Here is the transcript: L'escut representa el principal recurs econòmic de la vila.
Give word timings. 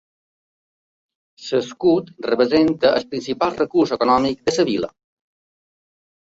L'escut 1.49 2.09
representa 2.27 2.95
el 3.01 3.05
principal 3.11 3.53
recurs 3.61 3.95
econòmic 3.99 4.41
de 4.49 4.57
la 4.57 4.67
vila. 4.73 4.91